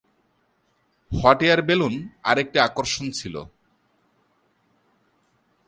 Hot 1.11 1.39
air 1.45 1.61
balloon 1.61 1.93
আরেকটি 2.23 2.57
আকর্ষণ 2.59 3.05
ছিল। 3.11 3.35